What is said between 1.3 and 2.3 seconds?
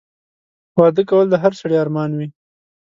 هر سړي ارمان وي